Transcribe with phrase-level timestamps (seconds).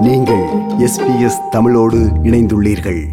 [0.00, 0.44] நீங்கள்
[0.78, 3.06] எஸ்பிஎஸ் தமிழோடு இணைந்துள்ளீர்கள்.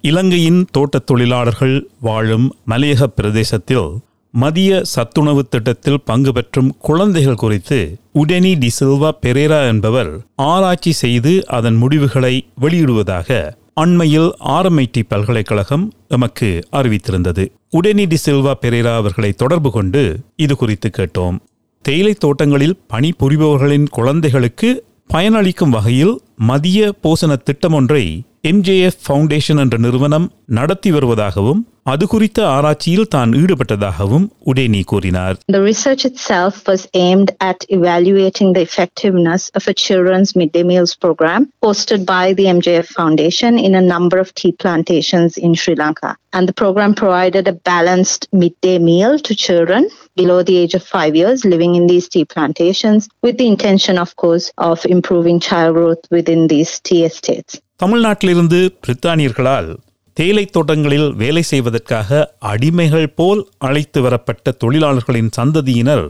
[0.00, 3.90] இலங்கையின் தோட்டத் தொழிலாளர்கள் வாழும் மலையக பிரதேசத்தில்
[4.30, 12.46] மதிய சத்துணவு திட்டத்தில் பங்கு பெற்றும் குழந்தைகள் குறித்து உடனி டிசில்வா பெரேரா என்பவர் ஆராய்ச்சி செய்து அதன் முடிவுகளை
[12.60, 17.48] வெளியிடுவதாக அண்மையில் ஆர்எம்ஐடி பல்கலைக்கழகம் எமக்கு அறிவித்திருந்தது.
[17.70, 21.38] உடனி டிசில்வா பெரேரா அவர்களை தொடர்பு கொண்டு இது குறித்து கேட்டோம்.
[21.82, 26.13] தேயிலை தோட்டங்களில் பணிபுரிபவர்களின் குழந்தைகளுக்கு பயனளிக்கும் வகையில்
[26.49, 28.03] மதிய போசன திட்டம் ஒன்றை
[28.51, 30.27] எம்ஜேஎஃப் ஃபவுண்டேஷன் என்ற நிறுவனம்
[30.57, 37.59] நடத்தி வருவதாகவும் அது குறித்த ஆராய்ச்சியில் தான் ஈடுபட்டதாகவும் உடேனி கூறினார் The research itself was aimed at
[37.77, 43.75] evaluating the effectiveness of a children's midday meals program hosted by the MJF Foundation in
[43.75, 46.11] a number of tea plantations in Sri Lanka.
[46.33, 49.83] And the program provided a balanced midday meal to children
[50.15, 54.11] below the age of five years living in these tea plantations with the intention, of
[54.15, 57.52] course, of improving child growth within these tea estates.
[57.80, 59.68] தமிழ்நாட்டிலிருந்து பிரித்தானியர்களால்
[60.16, 62.10] தேயிலை தோட்டங்களில் வேலை செய்வதற்காக
[62.50, 66.04] அடிமைகள் போல் அழைத்து வரப்பட்ட தொழிலாளர்களின் சந்ததியினர்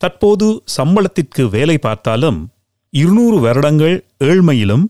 [0.00, 2.40] தற்போது சம்பளத்திற்கு வேலை பார்த்தாலும்
[2.92, 4.84] இருநூறு வருடங்கள் ஏழ்மையிலும்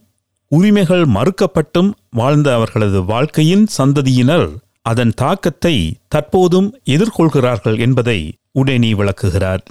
[0.51, 4.49] உரிமைகள் மறுக்கப்பட்டும் வாழ்ந்த அவர்களது வாழ்க்கையின் சந்ததியினர்
[4.89, 5.77] அதன் தாக்கத்தை
[6.15, 8.19] தற்போதும் எதிர்கொள்கிறார்கள் என்பதை
[8.61, 9.65] உடனே விளக்குகிறார்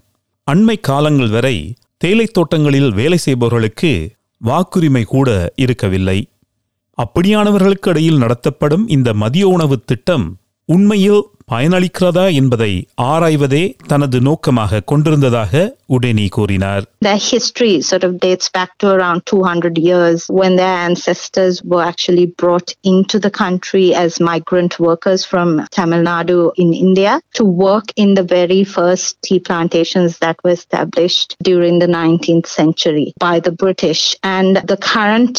[0.47, 1.57] அண்மை காலங்கள் வரை
[1.97, 3.91] தேயிலை தோட்டங்களில் வேலை செய்பவர்களுக்கு
[4.45, 6.29] வாக்குரிமை கூட இருக்கவில்லை.
[6.97, 12.70] அப்படியானவர்களுக்கு இடையில் நடத்தப்படும் இந்த மதிய உணவு திட்டம் உண்மையில் பயனளிக்கிறதா என்பதை
[13.10, 15.52] ஆராய்வதே தனது நோக்கமாக கொண்டிருந்ததாக
[15.96, 21.56] உடனி கூறினார் Their history sort of dates back to around 200 years when their ancestors
[21.72, 27.44] were actually brought into the country as migrant workers from Tamil Nadu in India to
[27.66, 33.36] work in the very first tea plantations that were established during the 19th century by
[33.38, 34.02] the British.
[34.36, 35.38] And the current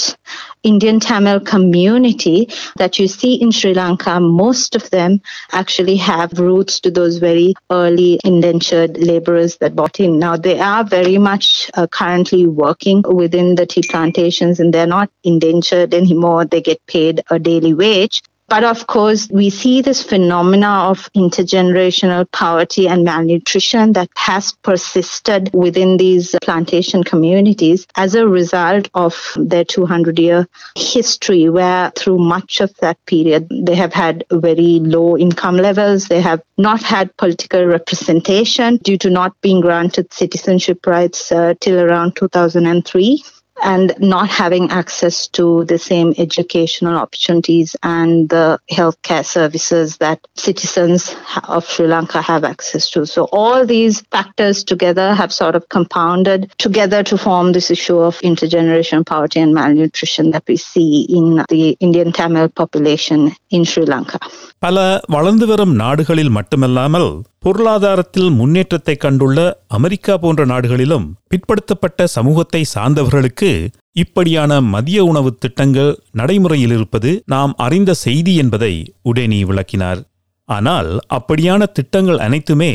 [0.62, 6.80] Indian Tamil community that you see in Sri Lanka, most of them actually have roots
[6.80, 10.18] to those very early indentured laborers that bought in.
[10.18, 15.10] Now, they are very much uh, currently working within the tea plantations and they're not
[15.24, 16.44] indentured anymore.
[16.44, 18.22] They get paid a daily wage.
[18.52, 25.48] But of course, we see this phenomena of intergenerational poverty and malnutrition that has persisted
[25.54, 30.46] within these plantation communities as a result of their 200 year
[30.76, 36.08] history, where through much of that period, they have had very low income levels.
[36.08, 41.80] They have not had political representation due to not being granted citizenship rights uh, till
[41.80, 43.24] around 2003
[43.62, 51.14] and not having access to the same educational opportunities and the healthcare services that citizens
[51.48, 53.06] of Sri Lanka have access to.
[53.06, 58.18] So all these factors together have sort of compounded together to form this issue of
[58.20, 64.18] intergenerational poverty and malnutrition that we see in the Indian Tamil population in Sri Lanka.
[64.62, 67.08] பல வளர்ந்து வரும் நாடுகளில் மட்டுமல்லாமல்
[67.38, 73.50] பொருளாதாரத்தில் முன்னேற்றத்தை கண்டுள்ள America போன்ற நாடுகளிலும் பிற்படுத்தப்பட்ட சமூகத்தை சார்ந்தவர்களுக்கு
[73.92, 78.72] இப்படியான மதிய உணவு திட்டங்கள் நடைமுறையில் இருப்பது நாம் அறிந்த செய்தி என்பதை
[79.10, 80.00] உடேனி விளக்கினார்.
[80.48, 82.72] ஆனால் அப்படியான திட்டங்கள் அனைத்துமே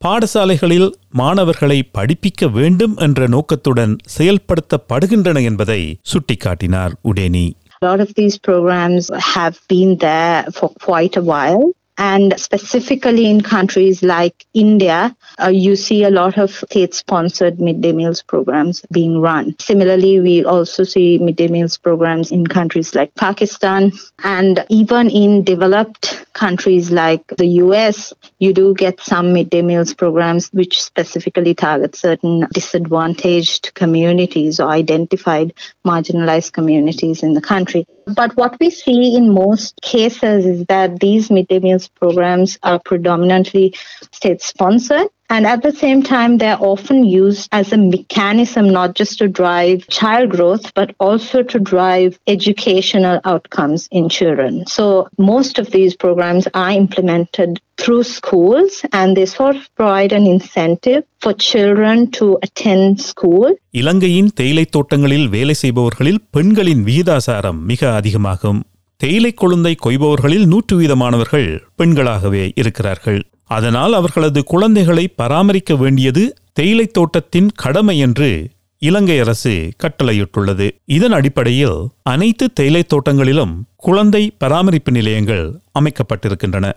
[0.00, 5.80] பாடசாலைகளில் மாணவர்களை படிப்பிக்க வேண்டும் என்ற நோக்கத்துடன் செயல்படுத்தப்படுகின்றன என்பதை
[6.12, 7.46] சுட்டிக்காட்டினார் உடேனி.
[7.84, 11.72] A lot of these programs have been there for quite a while.
[11.98, 17.92] And specifically in countries like India, uh, you see a lot of state sponsored midday
[17.92, 19.54] meals programs being run.
[19.58, 23.92] Similarly, we also see midday meals programs in countries like Pakistan
[24.24, 30.48] and even in developed countries like the US, you do get some midday meals programs
[30.48, 35.54] which specifically target certain disadvantaged communities or identified
[35.86, 37.86] marginalized communities in the country.
[38.06, 43.74] But what we see in most cases is that these midday meals programs are predominantly
[44.12, 45.08] state sponsored.
[45.30, 49.86] And at the same time, they're often used as a mechanism not just to drive
[49.88, 54.64] child growth, but also to drive educational outcomes in children.
[54.66, 60.26] So most of these programs are implemented through schools and they sort of provide an
[60.26, 68.60] incentive for children to attend school இலங்கையின் தேயிலை தோட்டங்களில் வேலை செய்பவர்களில் பெண்களின் விகிதாசாரம் மிக அதிகமாகும்
[69.00, 71.48] தேயிலை கொழுந்தை கொய்பவர்களில் நூற்று வீதமானவர்கள்
[71.78, 78.48] பெண்களாகவே இருக்கிறார்கள் அதனால் அவர்களது குழந்தைகளை பராமரிக்க வேண்டியது தேயிலைத் தோட்டத்தின் கடமை என்று
[78.78, 80.70] இலங்கை அரசு கட்டளையிட்டுள்ளது.
[80.84, 86.72] இதன் அடிப்படையில் அனைத்து தேயிலைத் தோட்டங்களிலும் குழந்தை பராமரிப்பு நிலையங்கள் அமைக்கப்பட்டிருக்கின்றன.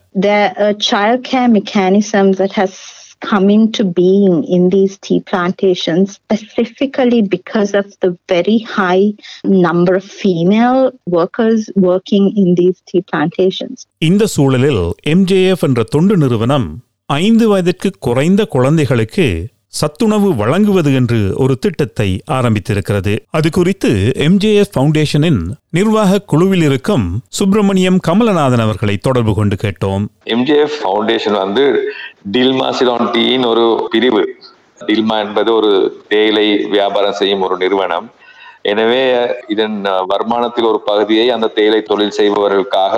[3.30, 9.06] Come into being in these tea plantations specifically because of the very high
[9.66, 10.80] number of female
[11.12, 13.78] workers working in these tea plantations.
[14.10, 14.84] இந்த சூழலில்
[15.14, 16.68] எம்ஜேஎஃப் என்ற தொண்டு நிறுவனம்
[17.10, 19.28] ஐந்து வயதிற்கு குறைந்த குழந்தைகளுக்கு
[19.80, 23.14] சத்துணவு வழங்குவது என்று ஒரு திட்டத்தை ஆரம்பித்திருக்கிறது.
[23.38, 23.92] அது குறித்து
[24.28, 25.40] எம்ஜேஎஃப் ஃபவுண்டேஷனின்
[25.78, 27.06] நிர்வாக குழுவில் இருக்கும்
[27.38, 30.06] சுப்பிரமணியம் கமலநாதன் அவர்களை தொடர்பு கொண்டு கேட்டோம்.
[30.36, 31.66] எம்ஜிஎஃப் ஃபவுண்டேஷன் வந்து
[32.36, 34.24] டில்மா சிலான் டீயின் ஒரு பிரிவு.
[34.88, 35.72] டில்மா என்பது ஒரு
[36.12, 38.08] தேயிலை வியாபாரம் செய்யும் ஒரு நிறுவனம்.
[38.72, 39.04] எனவே
[39.54, 39.78] இதன்
[40.12, 42.96] வருமானத்தில் ஒரு பகுதியை அந்த தேயிலை தொழில் செய்பவர்களுக்காக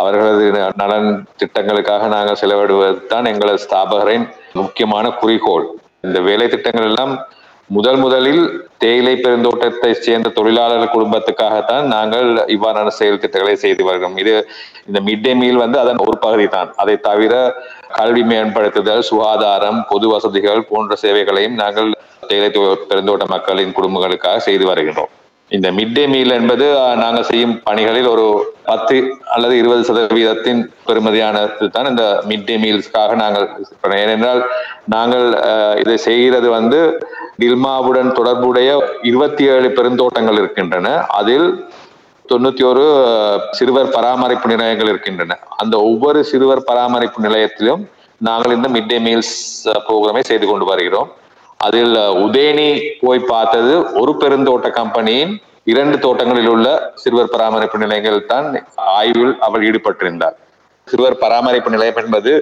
[0.00, 0.44] அவர்களது
[0.80, 1.08] நலன்
[1.40, 4.26] திட்டங்களுக்காக நாங்கள் செலவிடுவது தான் எங்களது ஸ்தாபகரின்
[4.58, 5.66] முக்கியமான குறிக்கோள்.
[6.04, 7.12] இந்த வேலை திட்டங்கள் எல்லாம்
[7.76, 8.42] முதல் முதலில்
[8.82, 14.16] தேயிலை பெருந்தோட்டத்தை சேர்ந்த தொழிலாளர் குடும்பத்துக்காகத்தான் நாங்கள் இவ்வாறான செயல் திட்டங்களை செய்து வருகிறோம்.
[14.22, 14.32] இது
[14.88, 17.34] இந்த மிட் டே மீல் வந்து அதன் ஒரு பகுதி தான் அதை தவிர
[17.98, 21.90] கல்வி மேம்படுத்துதல் சுகாதாரம் பொது வசதிகள் போன்ற சேவைகளையும் நாங்கள்
[22.28, 22.50] தேயிலை
[22.90, 25.14] பெருந்தோட்ட மக்களின் குடும்பங்களுக்காக செய்து வருகின்றோம்.
[25.56, 26.66] இந்த மிட் டே மீல் என்பது
[27.02, 28.26] நாங்கள் செய்யும் பணிகளில் ஒரு
[28.68, 28.96] பத்து
[29.34, 33.46] அல்லது இருபது சதவீதத்தின் பெருமதியானது தான் இந்த மிட் டே மீல்ஸ்க்காக நாங்கள்
[34.04, 34.42] ஏனென்றால்
[34.94, 35.26] நாங்கள்
[35.82, 36.80] இதை செய்கிறது வந்து
[37.42, 38.70] டில்மாவுடன் தொடர்புடைய
[39.10, 40.88] இருபத்தி ஏழு பெருந்தோட்டங்கள் இருக்கின்றன.
[41.20, 41.48] அதில்
[42.30, 42.84] தொண்ணூத்தி ஒரு
[43.58, 45.38] சிறுவர் பராமரிப்பு நிலையங்கள் இருக்கின்றன.
[45.62, 47.82] அந்த ஒவ்வொரு சிறுவர் பராமரிப்பு நிலையத்திலும்
[48.28, 49.36] நாங்கள் இந்த மிட் டே மீல்ஸ்
[49.86, 51.10] ப்ரோக்ராமை செய்து கொண்டு வருகிறோம்.
[51.60, 52.68] அதில் உதயனி
[53.00, 55.32] போய் பார்த்தது ஒரு பெருந்தோட்ட கம்பெனியின்
[55.66, 58.46] இரண்டு தோட்டங்களில் உள்ள சிறுவர் பராமரிப்பு நிலையங்கள் தான்
[58.96, 60.36] ஆய்வில் அவள் ஈடுபட்டிருந்தார்
[60.88, 62.32] சிறுவர் பராமரிப்பு நிலையம் என்பது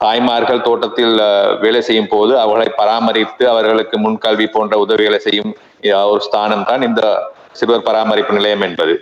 [0.00, 1.16] தாய்மார்கள் தோட்டத்தில்
[1.60, 5.52] வேலை செய்யும் போது அவர்களை பராமரித்து அவர்களுக்கு முன்கல்வி போன்ற உதவிகளை செய்யும்
[6.12, 7.02] ஒரு ஸ்தானம் தான் இந்த
[7.52, 8.94] சிறுவர் பராமரிப்பு நிலையம் என்பது.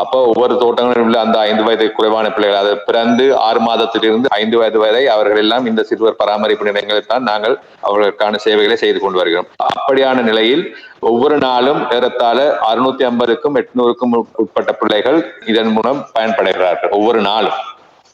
[0.00, 4.78] அப்போ ஒவ்வொரு தோட்டங்களிலும் உள்ள அந்த ஐந்து வயது குறைவான பிள்ளைகள் அதை பிறந்து ஆறு மாதத்திலிருந்து ஐந்து வயது
[4.82, 7.54] வரை அவர்கள் எல்லாம் இந்த சிறுவர் பராமரிப்பு நிலையங்களில் தான் நாங்கள்
[7.88, 9.48] அவர்களுக்கான சேவைகளை செய்து கொண்டு வருகிறோம்.
[9.76, 10.64] அப்படியான நிலையில்
[11.10, 12.38] ஒவ்வொரு நாளும் ஏறத்தாழ
[12.70, 15.18] அறுநூத்தி ஐம்பதுக்கும் எட்நூறுக்கும் உட்பட்ட பிள்ளைகள்
[15.52, 17.58] இதன் மூலம் பயன்படுகிறார்கள் ஒவ்வொரு நாளும்.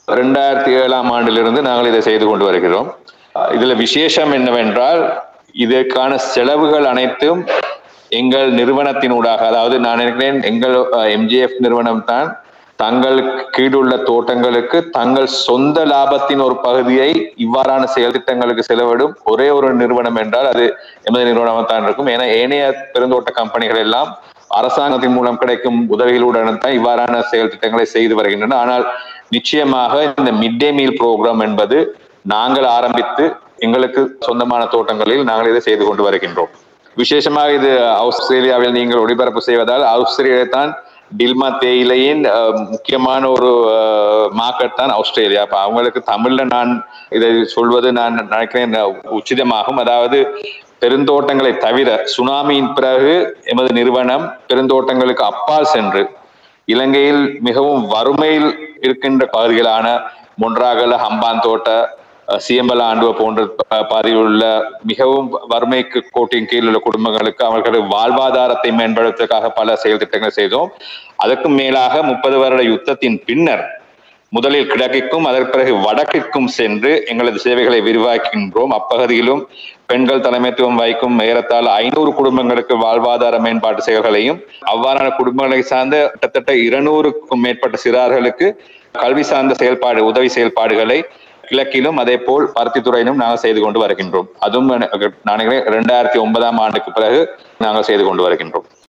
[0.08, 2.88] இரண்டாயிரத்தி ஏழாம் ஆண்டிலிருந்து நாங்கள் இதை செய்து கொண்டு வருகிறோம்.
[3.56, 5.00] இதுல விசேஷம் என்னவென்றால்
[5.64, 7.40] இதற்கான செலவுகள் அனைத்தும்
[8.12, 10.74] எங்கள் நிறுவனத்தினூடாக அதாவது நான் நினைக்கிறேன் எங்கள்
[11.16, 12.28] எம்ஜிஎஃப் நிறுவனம் தான்
[12.78, 13.18] தங்கள்
[13.56, 17.10] கீழுள்ள தோட்டங்களுக்கு தங்கள் சொந்த லாபத்தின் ஒரு பகுதியை
[17.44, 20.64] இவ்வாறான செயல் திட்டங்களுக்கு செலவிடும் ஒரே ஒரு நிறுவனம் என்றால் அது
[21.08, 22.10] எமது நிறுவனம் தான் இருக்கும்.
[22.14, 22.64] ஏன்னா ஏனைய
[22.94, 24.10] பெருந்தோட்ட கம்பெனிகள் எல்லாம்
[24.60, 28.58] அரசாங்கத்தின் மூலம் கிடைக்கும் உதவிகளுடன் தான் இவ்வாறான செயல் திட்டங்களை செய்து வருகின்றன.
[28.64, 28.84] ஆனால்
[29.36, 31.78] நிச்சயமாக இந்த மிட் டே மீல் ப்ரோக்ராம் என்பது
[32.34, 33.24] நாங்கள் ஆரம்பித்து
[33.64, 36.52] எங்களுக்கு சொந்தமான தோட்டங்களில் நாங்கள் இதை செய்து கொண்டு வருகின்றோம்.
[36.96, 37.70] விசேஷமாக இது
[38.02, 40.72] ஆஸ்திரேலியாவில் நீங்கள் ஒளிபரப்பு செய்வதால் ஆஸ்திரேலியா தான்
[41.18, 42.22] டில்மா தேயிலையின்
[42.72, 43.50] முக்கியமான ஒரு
[44.40, 45.42] மார்க்கெட் தான் ஆஸ்திரேலியா.
[45.46, 46.70] அப்ப அவங்களுக்கு தமிழ்ல நான்
[47.16, 48.74] இதை சொல்வது நான் நினைக்கிறேன்
[49.18, 49.80] உச்சிதமாகும்.
[49.84, 50.18] அதாவது
[50.82, 53.14] பெருந்தோட்டங்களை தவிர சுனாமியின் பிறகு
[53.52, 56.02] எமது நிறுவனம் பெருந்தோட்டங்களுக்கு அப்பால் சென்று
[56.68, 58.50] இலங்கையில் மிகவும் வறுமையில்
[58.86, 59.86] இருக்கின்ற பகுதிகளான
[60.42, 61.70] மொன்றாகல ஹம்பாந்தோட்ட
[62.24, 63.40] தோட்ட சியம்பல ஆண்டுவ போன்ற
[63.90, 64.44] பாதையில் உள்ள
[64.82, 70.70] மிகவும் வறுமைக்கு கோட்டின் கீழ் உள்ள குடும்பங்களுக்கு அவர்களது வாழ்வாதாரத்தை மேம்படுத்துவதற்காக பல செயல் திட்டங்கள் செய்தோம்.
[71.16, 73.64] அதற்கும் மேலாக முப்பது வருட யுத்தத்தின் பின்னர்
[74.32, 79.42] முதலில் கிழக்கிற்கும் அதற்கு பிறகு வடக்கிற்கும் சென்று எங்களது சேவைகளை விரிவாக்கின்றோம் அப்பகுதியிலும்
[79.86, 84.38] பெண்கள் தலைமைத்துவம் வைக்கும் ஏறத்தாழ ஐநூறு குடும்பங்களுக்கு வாழ்வாதார மேம்பாட்டு செயல்களையும்
[84.72, 88.48] அவ்வாறான குடும்பங்களை சார்ந்த கிட்டத்தட்ட இருநூறுக்கும் மேற்பட்ட சிறார்களுக்கு
[88.94, 90.98] கல்வி சார்ந்த செயல்பாடு உதவி செயல்பாடுகளை
[91.50, 94.26] கிழக்கிலும் அதே போல் பருத்தித்துறையிலும் நாங்கள் செய்து கொண்டு வருகின்றோம்.
[94.38, 94.66] அதுவும்
[95.24, 98.82] நான் இரண்டாயிரத்தி ஒன்பதாம் ஆண்டுக்கு பிறகு நாங்கள் செய்து கொண்டு வருகின்றோம்.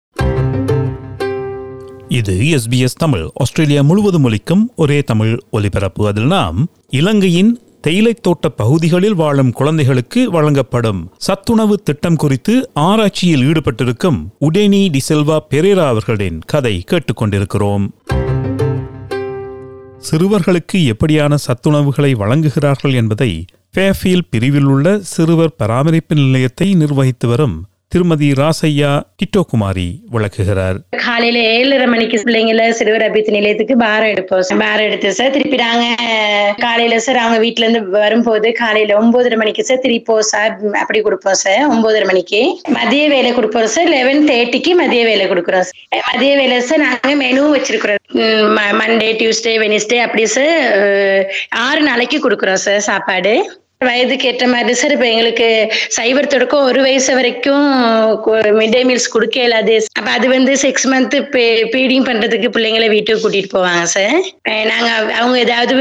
[2.08, 3.28] இது எஸ்பிஎஸ் தமிழ்.
[3.34, 6.06] ஆஸ்திரேலியா முழுவதும் ஒலிக்கும் ஒரே தமிழ் ஒலிபரப்பு.
[6.06, 14.88] அதில் நாம் இலங்கையின் தேயிலைத் தோட்ட பகுதிகளில் வாழும் குழந்தைகளுக்கு வழங்கப்படும் சத்துணவு திட்டம் குறித்து ஆராய்ச்சியில் ஈடுபட்டிருக்கும் உடேனி
[14.88, 17.88] டிசெல்வா பெரேரா அவர்களின் கதை கேட்டுக்கொண்டிருக்கிறோம்.
[20.04, 23.30] சிறுவர்களுக்கு எப்படியான சத்துணவுகளை வழங்குகிறார்கள் என்பதை
[23.74, 27.56] ஃபேஃபீல் பிரிவில் உள்ள சிறுவர் பராமரிப்பு நிலையத்தை நிர்வகித்து வரும்
[27.94, 30.78] திருமதி ராசையா கிட்டோகுமாரி விளக்குகிறார்.
[31.04, 34.58] காலையில ஏழரை மணிக்கு பிள்ளைங்கள சிறுவர் அபித்து நிலையத்துக்கு பாரம் எடுப்போம் சார்.
[34.62, 35.86] பாரம் எடுத்து சார் திருப்பி நாங்க
[36.64, 40.52] காலையில சார் அவங்க வீட்டுல இருந்து வரும்போது காலையில ஒன்பதரை மணிக்கு சார் திருப்போம் சார்.
[40.82, 42.42] அப்படி கொடுப்போம் சார் ஒன்பதரை மணிக்கு.
[42.78, 46.04] மதிய வேலை கொடுப்போம் சார் லெவன் தேர்ட்டிக்கு மதிய வேலை கொடுக்குறோம் சார்.
[46.10, 48.00] மதிய வேலை சார் நாங்க மெனு வச்சிருக்கிறோம்.
[48.82, 50.56] மண்டே டியூஸ்டே வெனிஸ்டே அப்படி சார்
[51.66, 53.34] ஆறு நாளைக்கு கொடுக்குறோம் சார் சாப்பாடு.
[53.84, 55.48] வயதுக்கு ஏற்ற மாதிரி சார் இப்ப எங்களுக்கு
[55.96, 57.66] சைபர் தொடக்கம் ஒரு வயசு வரைக்கும்
[58.58, 59.74] மிட் டே மீல்ஸ் கொடுக்க இல்லாது.
[59.98, 61.16] அப்ப அது வந்து சிக்ஸ் மந்த்
[61.74, 64.16] பீடிங் பண்றதுக்கு பிள்ளைங்களை வீட்டுக்கு கூட்டிட்டு போவாங்க சார்
[64.70, 65.74] நாங்க அவங்க ஏதாவது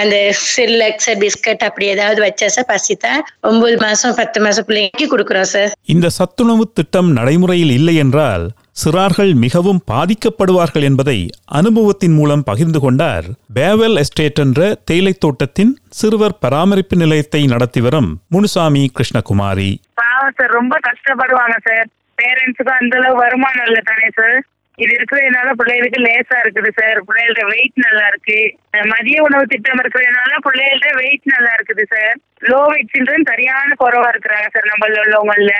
[0.00, 3.12] அந்த சில்லக்ஸ் பிஸ்கட் அப்படி ஏதாவது வச்சா சார் பசித்தா
[3.50, 8.46] ஒன்பது மாசம் பத்து மாசம் பிள்ளைங்களுக்கு கொடுக்குறோம் சார் இந்த சத்துணவு திட்டம் நடைமுறையில் இல்லை என்றால்
[8.82, 11.16] சிறார்கள் மிகவும் பாதிக்கப்படுவார்கள் என்பதை
[11.58, 13.26] அனுபவத்தின் மூலம் பகிர்ந்து கொண்டார்.
[13.56, 19.70] பேவல் எஸ்டேட் என்ற தேயிலை தோட்டத்தின் சிறுவர் பராமரிப்பு நிலையத்தை நடத்தி வரும் முனுசாமி கிருஷ்ணகுமாரி.
[20.00, 21.88] சார் ரொம்ப கஷ்டப்படுவாங்க சார்.
[22.22, 24.38] பேரண்ட்ஸுக்கும் அந்த அளவு வருமானம் இல்லை தானே சார்.
[24.82, 26.98] இது இருக்கிறதுனால பிள்ளைகளுக்கு லேசா இருக்குது சார்.
[27.08, 28.40] பிள்ளைகளோட வெயிட் நல்லா இருக்கு.
[28.94, 32.16] மதிய உணவு திட்டம் இருக்கிறதுனால பிள்ளைகளோட வெயிட் நல்லா இருக்குது சார்.
[32.50, 35.54] லோ வெயிட் சில்ட்ரன் சரியான குறவா இருக்கிறாங்க சார் நம்மள உள்ளவங்கல்ல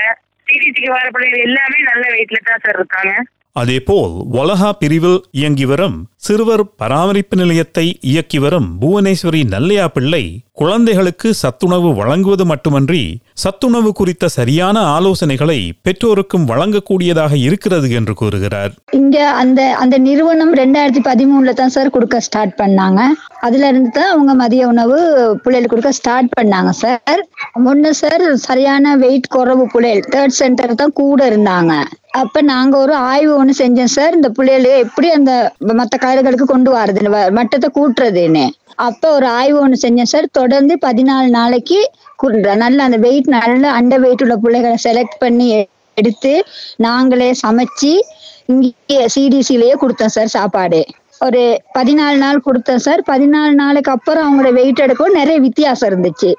[0.50, 3.12] சிடிசிக்கு வர பிள்ளைகள் எல்லாமே நல்ல வெயிட்ல தான் சார் இருக்காங்க.
[3.56, 10.24] அதேபோல் வலஹா பிரிவில் இயங்கி வரும் சிறுவர் பராமரிப்பு நிலையத்தை இயக்கி வரும் புவனேஸ்வரி நல்லையா பிள்ளை
[10.60, 13.00] குழந்தைகளுக்கு சத்துணவு வழங்குவது மட்டுமன்றி
[13.42, 18.72] சத்துணவு குறித்த சரியான ஆலோசனைகளை பெற்றோருக்கும் வழங்கக்கூடியதாக இருக்கிறது என்று கூறுகிறார்.
[18.98, 23.00] இங்க அந்த அந்த நிறுவனம் ரெண்டாயிரத்தி பதிமூணுல தான் சார் கொடுக்க ஸ்டார்ட் பண்ணாங்க.
[23.46, 24.98] அதுல இருந்து தான் அவங்க மதிய உணவு
[25.44, 27.22] பிள்ளைகளுக்கு கொடுக்க ஸ்டார்ட் பண்ணாங்க சார்.
[27.66, 31.72] முன்ன சார் சரியான வெயிட் குறவு புள்ளைகள் தேர்ட் சென்டர் தான் கூட இருந்தாங்க.
[32.20, 34.14] அப்ப நாங்க ஒரு ஆய்வு ஒண்ணு செஞ்சோம் சார்.
[34.18, 35.32] இந்த பிள்ளைகளுக்கு எப்படி அந்த
[35.80, 38.48] மத்த கயிறுகளுக்கு கொண்டு வரது மட்டத்தை கூட்டுறதுன்னு.
[38.74, 40.28] அப்ப ஒரு ஆய்வு ஒண்ணு செஞ்சேன் சார்.
[40.32, 41.90] தொடர்ந்து பதினாலு நாளைக்கு
[42.22, 46.44] கு- நல்ல அந்த வெயிட் நல்ல அண்ட வெயிட் உள்ள பிள்ளைகளை செலக்ட் பண்ணி எடுத்து
[46.76, 48.00] நாங்களே சமைச்சு
[48.46, 50.84] இங்கே சிடிசிலேயே கொடுத்தோம் சார் சாப்பாடு.
[51.24, 51.40] ஒரு
[51.76, 53.00] பதினாலு நாள் கொடுத்தேன் சார்.
[53.08, 56.30] பதினாலு நாளுக்கு அப்புறம் அவங்களோட வெயிட் எடுக்கவும் நிறைய வித்தியாசம் இருந்துச்சு.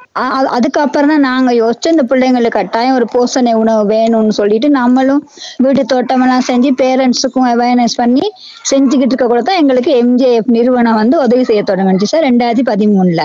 [0.57, 5.21] அதுக்கப்புறம் தான் நாங்கள் யோசிச்சு இந்த பிள்ளைங்களுக்கு கட்டாயம் ஒரு போஷணை உணவு வேணும்னு சொல்லிட்டு நம்மளும்
[5.65, 8.25] வீட்டு தோட்டமெல்லாம் செஞ்சு பேரண்ட்ஸுக்கும் அவேர்னஸ் பண்ணி
[8.71, 13.23] செஞ்சுக்கிட்டு இருக்க கூட தான் எங்களுக்கு எம்ஜேஎஃப் நிறுவனம் வந்து உதவி செய்ய தொடங்கிச்சு சார் ரெண்டாயிரத்தி பதிமூணுல.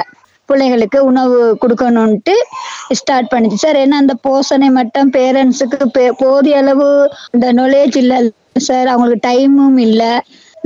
[0.48, 2.34] பிள்ளைங்களுக்கு உணவு கொடுக்கணும்ட்டு
[2.98, 3.78] ஸ்டார்ட் பண்ணிச்சு சார்.
[3.84, 6.88] ஏன்னா அந்த போஷணை மட்டும் பேரண்ட்ஸுக்கு போதிய அளவு
[7.36, 8.18] இந்த நாலேஜ் இல்லை
[8.68, 8.88] சார்.
[8.92, 10.12] அவங்களுக்கு டைமும் இல்லை.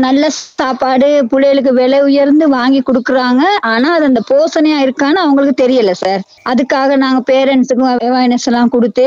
[0.05, 0.25] நல்ல
[0.61, 3.43] சாப்பாடு பிள்ளைகளுக்கு விலை உயர்ந்து வாங்கி கொடுக்குறாங்க.
[3.73, 9.07] ஆனா அது அந்த போஷணையா இருக்கான்னு அவங்களுக்கு தெரியல சார் அதுக்காக நாங்க பேரண்ட்ஸுக்கும் அவேர்னஸ் எல்லாம் கொடுத்து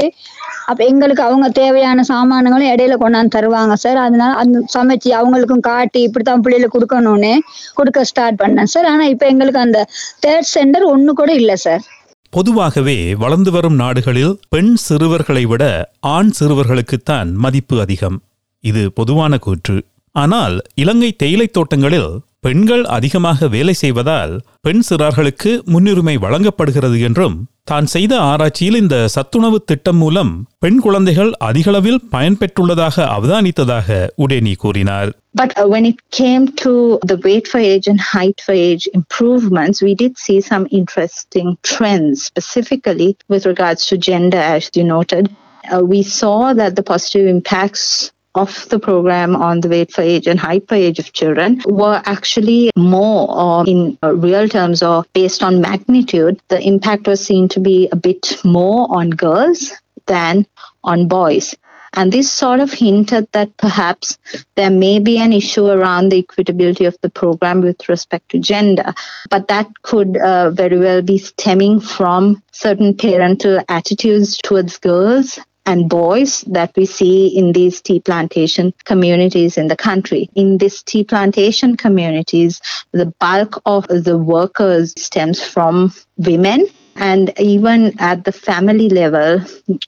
[0.72, 6.44] அப்ப எங்களுக்கு அவங்க தேவையான சாமான்களும் இடையில கொண்டாந்து தருவாங்க சார் அதனால அந்த சமைச்சு அவங்களுக்கும் காட்டி இப்படித்தான்
[6.46, 7.34] பிள்ளைகளுக்கு கொடுக்கணும்னு
[7.74, 9.82] கொடுக்க ஸ்டார்ட் பண்ணேன் சார் ஆனா இப்ப எங்களுக்கு அந்த
[10.26, 11.84] தேர்ட் சென்டர் ஒண்ணு கூட இல்லை சார்
[12.34, 15.64] பொதுவாகவே வளர்ந்து வரும் நாடுகளில் பெண் சிறுவர்களை விட
[16.00, 18.18] ஆண் சிறுவர்களுக்குத்தான் மதிப்பு அதிகம்.
[18.64, 19.76] இது பொதுவான கூற்று.
[20.16, 28.14] ஆனால் இலங்கை தேயிலைத் தோட்டங்களில் பெண்கள் அதிகமாக வேலை செய்வதால் பெண் சிறார்களுக்கு முன்னுரிமை வழங்கப்படுகிறது என்றும் தான் செய்த
[28.22, 35.86] ஆராய்ச்சியில் இந்த சத்துணவு திட்டம் மூலம் பெண் குழந்தைகள் அதிகளவில் பயன்பெற்றுள்ளதாக அவதானித்ததாக உடேனி கூறினார் But uh, when
[35.86, 40.40] it came to the weight for age and height for age improvements, we did see
[40.42, 45.26] some interesting trends, specifically with regards to gender, as you noted.
[45.64, 47.86] Uh, we saw that the positive impacts
[48.36, 52.72] of the program on the weight for age and for age of children were actually
[52.76, 56.42] more or in uh, real terms or based on magnitude.
[56.48, 59.72] The impact was seen to be a bit more on girls
[60.08, 60.46] than
[60.84, 61.56] on boys.
[61.96, 64.18] And this sort of hinted that perhaps
[64.56, 68.96] there may be an issue around the equitability of the program with respect to gender.
[69.30, 75.90] But that could uh, very well be stemming from certain parental attitudes towards girls and
[75.90, 80.30] boys that we see in these tea plantation communities in the country.
[80.36, 88.00] In these tea plantation communities, the bulk of the workers stems from women and even
[88.00, 89.42] at the family level,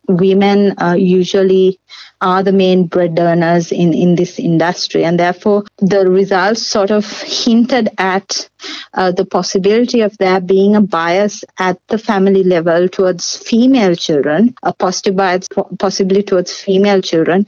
[0.07, 1.79] women uh, usually
[2.25, 5.01] are the main bread earners in, in this industry.
[5.03, 7.05] And therefore, the results sort of
[7.35, 8.27] hinted at
[8.93, 14.41] uh, the possibility of there being a bias at the family level towards female children,
[14.63, 15.47] a positive bias
[15.79, 17.41] possibly towards female children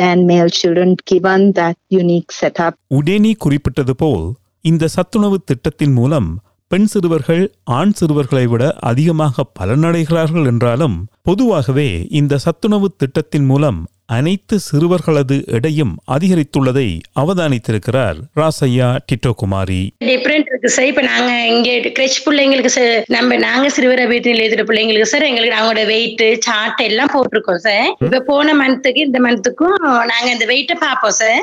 [0.00, 2.74] than male children, given that unique setup.
[2.98, 4.26] உடேனி குறிப்பிட்டது போல்
[4.64, 6.28] இந்த சத்துணவு திட்டத்தின் மூலம்
[6.70, 7.42] பெண் சிறுவர்கள்
[7.78, 17.00] ஆண் சிறுவர்களை விட அதிகமாக பலனடைகிறார்கள் என்றாலும் பொதுவாகவே இந்த சத்துணவு திட்டத்தின் மூலம் அனைத்து சிறுவர்களது எடையும் அதிகரித்துள்ளதை
[17.20, 19.88] அவதானித்திருக்கிறார் ராசையா டிட்டோகுமாரி.
[20.04, 25.02] டிஃப்ரெண்ட் இருக்கு சார் இப்ப நாங்க இங்க கிரெச் பிள்ளைங்களுக்கு சார் நம்ம நாங்க சிறுவர் அபிவிருத்தி நிலையத்துல பிள்ளைங்களுக்கு
[25.02, 30.46] சார் எங்களுக்கு அவங்களோட வெயிட் சார்ட் எல்லாம் போட்டிருக்கோம் சார் இப்ப போன மந்த்துக்கு இந்த மந்த்துக்கும் நாங்க இந்த
[30.46, 31.42] வெயிட்டை பார்ப்போம் சார்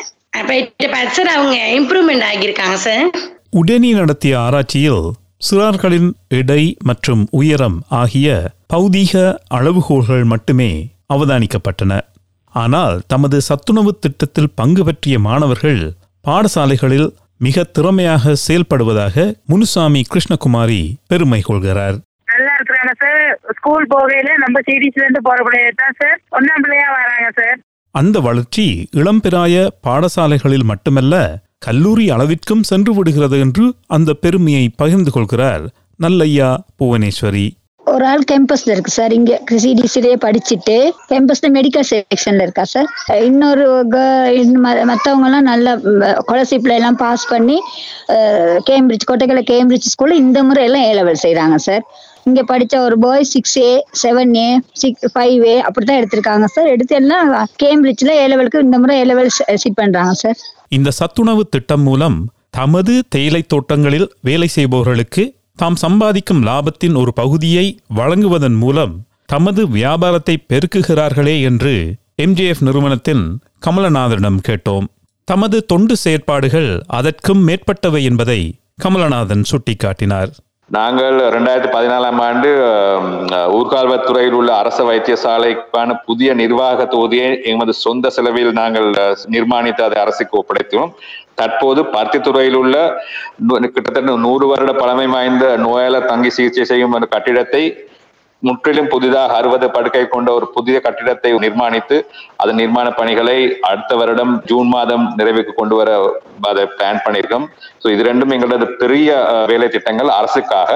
[0.91, 3.09] பார்த்து சார் அவங்க இம்ப்ரூவ்மெண்ட் ஆகியிருக்காங்க சார்
[3.49, 5.03] உடேனி நடத்திய ஆராய்ச்சியில்
[5.49, 11.93] சிறார்களின் எடை மற்றும் உயரம் ஆகிய பௌதீக அளவுகோல்கள் மட்டுமே அவதானிக்கப்பட்டன.
[12.53, 15.81] ஆனால் தமது சத்துணவு திட்டத்தில் பங்கு பற்றிய மாணவர்கள்
[16.25, 19.15] பாடசாலைகளில் மிக திறமையாக செயல்படுவதாக
[19.45, 21.97] முனுசாமி கிருஷ்ணகுமாரி பெருமை கொள்கிறார்.
[22.31, 23.23] நல்லா இருக்கிற தானே சார்
[23.57, 27.57] ஸ்கூல் போகையில நம்ம சிடிஸ்ல இருந்து போற பிள்ளைய தான் சார் ஒன்னாம் பிள்ளையா வராங்க சார்
[27.95, 28.65] அந்த வளர்ச்சி
[28.99, 31.15] இளம்பிராய பாடசாலைகளில் மட்டுமல்ல
[31.57, 35.65] கல்லூரி அளவிற்கும் சென்று விடுகிறது என்று அந்த பெருமையை பகிர்ந்து கொள்கிறார்
[35.99, 37.47] நல்லையா புவனேஸ்வரி.
[37.93, 39.13] ஒரு ஆள் கேம்பஸ்ல இருக்கு சார்.
[39.17, 39.31] இங்க
[39.63, 40.75] சிடிசிலேயே படிச்சுட்டு
[41.11, 42.89] கேம்பஸ்ல மெடிக்கல் செக்ஷன்ல இருக்கா சார்?
[43.29, 43.65] இன்னொரு
[44.91, 45.75] மற்றவங்க எல்லாம் நல்ல
[46.29, 47.57] கொலசிப்ல எல்லாம் பாஸ் பண்ணி
[48.69, 51.83] கேம்பிரிட்ஜ் கொட்டைக்கல கேம்பிரிட்ஜ் ஸ்கூல்ல இந்த முறை எல்லாம் ஏ லெவல் செய்யறாங்க சார்.
[52.29, 53.71] இங்க படிச்ச ஒரு boy six A
[54.03, 54.47] seven A
[54.81, 56.69] six five A அப்படித்தான் எடுத்திருக்காங்க சார்.
[56.75, 57.29] எடுத்து எல்லாம்
[57.63, 59.31] கேம்பிரிட்ஜ்ல ஏ லெவலுக்கு இந்த முறை ஏ லெவல்
[59.63, 60.39] சிட் பண்றாங்க சார்.
[60.77, 62.17] இந்த சத்துணவு திட்டம் மூலம்
[62.57, 65.23] தமது தேயிலை தோட்டங்களில் வேலை செய்பவர்களுக்கு
[65.61, 74.87] தாம் சம்பாதிக்கும் லாபத்தின் ஒரு பகுதியை வழங்குவதன் மூலம் தமது வியாபாரத்தை பெருக்குகிறார்களே என்று எம்ஜிஎஃப் நிறுவனத்தின் கமலநாதனிடம் கேட்டோம்.
[75.23, 80.31] தமது தொண்டு செயற்பாடுகள் அதற்கும் மேற்பட்டவை என்பதை கமலநாதன் சுட்டிக்காட்டினார்.
[80.71, 82.49] நாங்கள் ரெண்டாயிரத்தி பதினாலாம் ஆண்டு
[83.57, 88.89] ஊர்கால்வத்துறையில் உள்ள அரசு வைத்தியசாலைக்கான புதிய நிர்வாக தொகுதியை எமது சொந்த செலவில் நாங்கள்
[89.31, 90.91] நிர்மாணித்து அதை அரசுக்கு ஒப்படைத்தோம்.
[91.33, 92.75] தற்போது பருத்தித்துறையில் உள்ள
[93.49, 97.63] நூ- கிட்டத்தட்ட நூறு வருட பழமை வாய்ந்த நோயாளர் தங்கி சிகிச்சை செய்யும் ஒரு கட்டிடத்தை
[98.47, 101.97] முற்றிலும் புதிதாக அறுபது படுக்கை கொண்ட ஒரு புதிய கட்டிடத்தை நிர்மாணித்து
[102.41, 103.37] அதன் நிர்மாண பணிகளை
[103.69, 105.89] அடுத்த வருடம் ஜூன் மாதம் நிறைவுக்கு கொண்டு வர
[106.51, 107.45] அதை பிளான் பண்ணியிருக்கோம்.
[107.83, 109.09] ஸோ இது ரெண்டும் எங்களது பெரிய
[109.51, 110.71] வேலை திட்டங்கள் அரசுக்காக.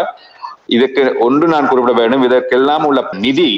[0.76, 2.26] இதுக்கு ஒன்று நான் குறிப்பிட வேண்டும்.
[2.28, 3.50] இதற்கெல்லாம் உள்ள நிதி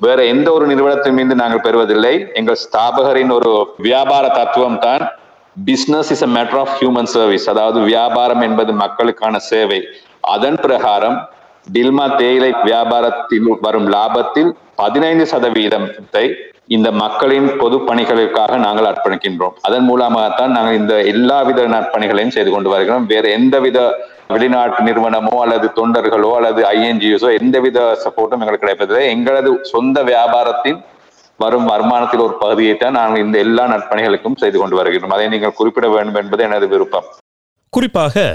[0.00, 2.12] வேற எந்த ஒரு நிறுவனத்தின் மீது நாங்கள் பெறுவதில்லை.
[2.40, 3.52] எங்கள் ஸ்தாபகரின் ஒரு
[3.86, 5.02] வியாபார தத்துவம் தான்
[5.68, 9.80] business is a matter of human service அதாவது வியாபாரம் என்பது மக்களுக்கான சேவை.
[10.34, 11.18] அதன் பிரகாரம்
[11.66, 14.50] டில்மா தேயிலை வியாபாரத்தில் வரும் லாபத்தில்
[14.82, 16.24] பதினைந்து சதவீதத்தை
[16.76, 19.54] இந்த மக்களின் பொது பணிகளுக்காக நாங்கள் அர்ப்பணிக்கின்றோம்.
[19.66, 23.06] அதன் மூலமாகத்தான் நாங்கள் இந்த எல்லாவித நற்பணிகளையும் செய்து கொண்டு வருகிறோம்.
[23.12, 23.78] வேறு எந்தவித
[24.34, 29.04] வெளிநாட்டு நிறுவனமோ அல்லது தொண்டர்களோ அல்லது ஐஎன்ஜிஓஸோ எந்தவித சப்போர்ட்டும் எங்களுக்கு கிடைப்பதில்லை.
[29.14, 30.78] எங்களது சொந்த வியாபாரத்தின்
[31.40, 35.14] வரும் வருமானத்தில் ஒரு பகுதியை தான் நாங்கள் இந்த எல்லா நற்பணிகளுக்கும் செய்து கொண்டு வருகிறோம்.
[35.16, 37.08] அதை நீங்கள் குறிப்பிட வேண்டும் என்பது எனது விருப்பம்.
[37.72, 38.26] குறிப்பாக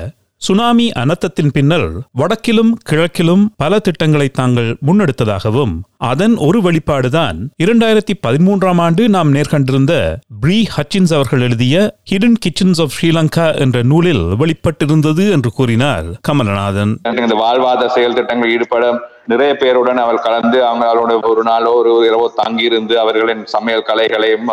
[0.43, 1.85] சுனாமி அனர்த்தத்தின் பின்னர்
[2.17, 5.73] வடக்கிலும் கிழக்கிலும் பல திட்டங்களை தாங்கள் முன்னெடுத்ததாகவும்
[6.03, 9.93] அதன் ஒரு வெளிப்பாடுதான் இரண்டாயிரத்தி பதிமூன்றாம் ஆண்டு நாம் நேர்கண்டிருந்த
[10.39, 11.75] ப்ரீ ஹச்சின்ஸ் அவர்கள் எழுதிய
[12.11, 16.93] ஹிடன் கிச்சன்ஸ் ஆஃப் ஸ்ரீலங்கா என்ற நூலில் வெளிப்பட்டிருந்தது என்று கூறினார் கமலநாதன்.
[17.17, 18.85] இந்த வாழ்வாதார செயல் திட்டங்கள் ஈடுபட
[19.27, 24.49] நிறைய பேருடன் அவர் கலந்து அவங்களோட ஒரு நாளோ ஒரு இரவோ தங்கியிருந்து அவர்களின் சமையல் கலைகளையும்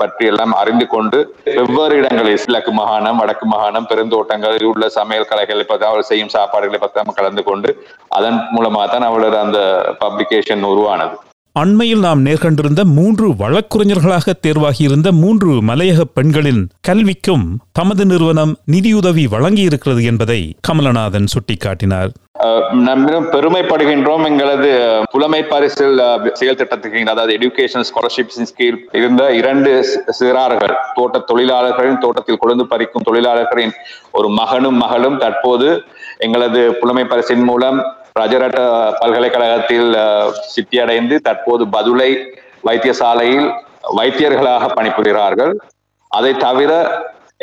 [0.00, 1.18] பற்றியெல்லாம் பற்றி எல்லாம் அறிந்து கொண்டு
[1.56, 7.00] வெவ்வேறு இடங்களில் கிழக்கு மாகாணம் வடக்கு மாகாணம் பெருந்தோட்டங்களில் உள்ள சமையல் கலைகளை பற்றி அவர் செய்யும் சாப்பாடுகளை பற்றி
[7.00, 7.70] நம்ம கலந்து கொண்டு
[8.18, 9.60] அதன் மூலமாக தான் அவளோட அந்த
[10.02, 11.16] பப்ளிகேஷன் உருவானது.
[11.56, 17.44] அண்மையில் நாம் நேர்கண்டிருந்த மூன்று வழக்குரைஞர்களாக தேர்வாகியிருந்த மூன்று மலையக பெண்களின் கல்விக்கும்
[17.78, 22.10] தமது நிறுவனம் நிதியுதவி வழங்கியிருக்கிறது என்பதை கமலநாதன் சுட்டிக்காட்டினார்.
[23.32, 26.00] பெருமைப்படுகின்றோம் எங்களது புலமை பரிசில்
[26.32, 29.84] செயல் திட்டத்துக்கு அதாவது எஜுகேஷன் ஸ்காலர்ஷிப் கீழ் இருந்த இரண்டு
[30.20, 33.72] சிறார்கள் தோட்ட தொழிலாளர்களின் தோட்டத்தில் கொழுந்து பறிக்கும் தொழிலாளர்களின்
[34.12, 35.84] ஒரு மகனும் மகளும் தற்போது
[36.18, 37.84] எங்களது புலமை பரிசின் மூலம்
[38.20, 39.96] ரஜரட்ட பல்கலைக்கழகத்தில்
[40.56, 42.16] சித்தியடைந்து தற்போது பதுளை
[42.66, 43.54] வைத்தியசாலையில்
[43.96, 45.54] வைத்தியர்களாக பணிபுரிகிறார்கள்.
[46.08, 46.72] அதை தவிர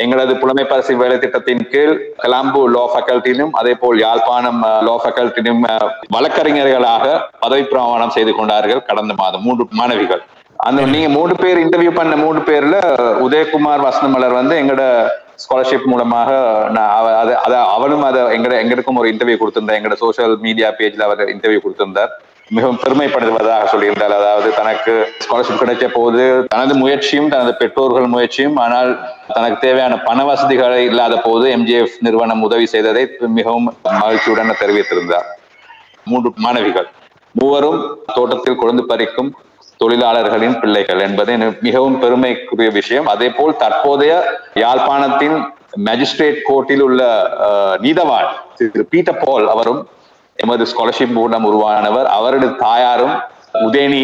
[0.02, 5.78] எங்களது புலமை பரிசு வேலை திட்டத்தின் கீழ் கலாம்பு லோ ஃபேக்கல்ட்டிலும் அதே போல் யாழ்ப்பாணம் லோ ஃபேக்கல்ட்டிலும்
[6.12, 9.42] வழக்கறிஞர்களாக பதவி பிரமாணம் செய்து கொண்டார்கள் கடந்த மாதம்.
[9.42, 10.22] மூன்று மாணவிகள்.
[10.56, 12.74] அந்த நீங்க மூணு பேர் இன்டர்வியூ பண்ண மூணு பேர்ல
[13.24, 16.30] உதயகுமார் வசனமலர் வந்து எங்களோட ஸ்காலர்ஷிப் மூலமாக
[16.70, 19.78] நான் அவனும் அத- அத- அதை எங்க எங்களுக்கும் ஒரு இன்டர்வியூ கொடுத்திருந்தார்.
[19.78, 22.08] எங்களோட சோசியல் மீடியா பேஜ்ல அவர் இன்டர்வியூ கொடுத்திருந்தார்.
[22.50, 24.92] மிகவும் பெருமைப்படுவதாக சொல்லியிருந்தார் அதாவது தனக்கு
[25.24, 26.22] ஸ்காலர்ஷிப் கிடைச்ச போது
[26.54, 28.90] தனது முயற்சியும் தனது பெற்றோர்கள் முயற்சியும் ஆனால்
[29.34, 33.04] தனக்கு தேவையான பண வசதிகள் இல்லாத போது எம்ஜிஎஃப் நிறுவனம் உதவி செய்ததை
[33.38, 33.68] மிகவும்
[34.02, 35.28] மகிழ்ச்சியுடன் தெரிவித்திருந்தார்.
[36.10, 36.88] மூன்று மாணவிகள்.
[37.34, 37.80] மூவரும்
[38.14, 39.30] தோட்டத்தில் கொழுந்து பறிக்கும்
[39.80, 41.32] தொழிலாளர்களின் பிள்ளைகள் என்பது
[41.66, 43.06] மிகவும் பெருமைக்குரிய விஷயம்.
[43.14, 44.12] அதே போல் தற்போதைய
[44.62, 45.36] யாழ்ப்பாணத்தின்
[45.88, 47.02] மேஜிஸ்ட்ரேட் கோர்ட்டில் உள்ள
[47.84, 49.80] நீதவான் திரு பீட்டர் பால் அவரும்
[50.38, 52.06] எமது ஸ்காலர்ஷிப் மூலம் உருவானவர்.
[52.12, 53.14] அவரது தாயாரும்
[53.62, 54.00] உதயனி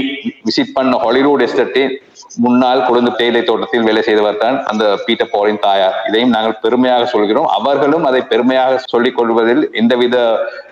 [0.46, 1.92] விசிட் பண்ண ஹாலிவுட் எஸ்டேட்டின்
[2.36, 5.96] முன்னாள் கொழுந்து தேயிலை தோட்டத்தில் வேலை செய்தவர் தான் அந்த பீட்டர் பாலின் தாயார்.
[6.08, 7.48] இதையும் நாங்கள் பெருமையாக சொல்கிறோம்.
[7.56, 10.16] அவர்களும் அதை பெருமையாக சொல்லிக் கொள்வதில் எந்தவித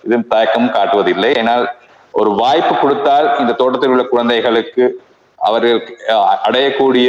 [0.05, 1.31] இதுவும் தயக்கம் காட்டுவதில்லை.
[1.39, 1.65] ஏனால்
[2.15, 4.85] ஒரு வாய்ப்பு கொடுத்தால் இந்த தோட்டத்தில் உள்ள குழந்தைகளுக்கு
[5.39, 7.09] அவர்கள் அஹ், அடையக்கூடிய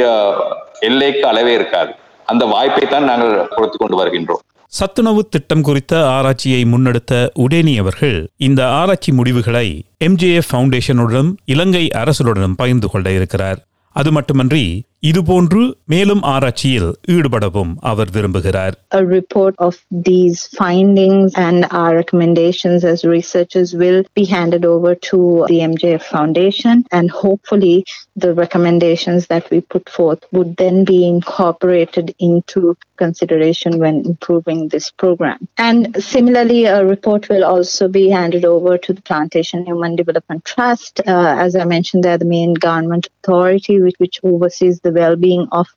[0.80, 1.92] எல்லைக்கு அளவே இருக்காது.
[2.26, 4.42] அந்த வாய்ப்பை தான் நாங்கள் கொடுத்து கொண்டு வருகின்றோம்.
[4.72, 12.88] சத்துணவு திட்டம் குறித்த ஆராய்ச்சியை முன்னெடுத்த உடேனி அவர்கள் இந்த ஆராய்ச்சி முடிவுகளை எம்ஜேஎஃப் ஃபவுண்டேஷனுடனும் இலங்கை அரசுடனும் பகிர்ந்து
[12.88, 13.66] கொள்ள இருக்கிறார்.
[13.96, 19.73] அது மட்டுமன்றி இதுபோன்று மேலும் ஆராய்ச்சியில் ஈடுபடவும் அவர் விரும்புகிறார் a report of
[20.09, 25.19] these findings and our recommendations as researchers will be handed over to
[25.51, 27.75] the MJF Foundation and hopefully
[28.23, 32.61] the recommendations that we put forth would then be incorporated into
[33.03, 35.39] consideration when improving this program.
[35.67, 35.79] And
[36.13, 41.01] similarly, a report will also be handed over to the Plantation Human Development Trust.
[41.15, 45.68] Uh, as I mentioned, they're the main government authority which, which oversees the well-being of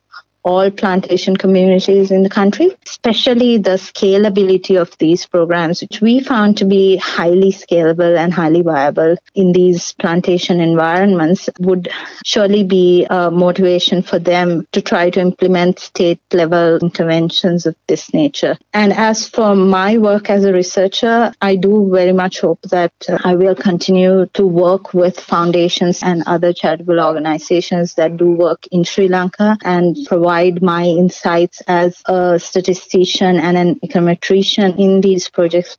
[0.44, 6.56] all plantation communities in the country, especially the scalability of these programs, which we found
[6.56, 11.88] to be highly scalable and highly viable in these plantation environments, would
[12.24, 18.12] surely be a motivation for them to try to implement state level interventions of this
[18.12, 18.56] nature.
[18.72, 23.18] And as for my work as a researcher, I do very much hope that uh,
[23.24, 28.84] I will continue to work with foundations and other charitable organizations that do work in
[28.84, 29.96] Sri Lanka and
[30.31, 35.73] provide my insights as a statistician and an econometrician in these projects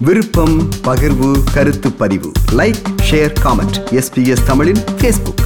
[0.00, 0.54] விருப்பம்
[0.86, 5.42] பகிர்வு கருத்து பதிவு like share comment SBS தமிழின் Facebook